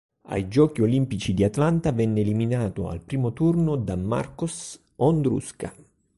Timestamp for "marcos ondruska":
3.95-5.75